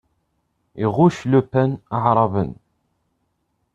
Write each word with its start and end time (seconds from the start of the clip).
Iɣuc 0.83 1.17
Le 1.31 1.41
Pen 1.51 1.71
Aɛraben. 1.95 2.51